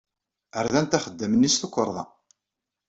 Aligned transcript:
Rdant 0.65 0.97
axeddam-nni 0.97 1.49
s 1.53 1.55
tukerḍa. 1.61 2.03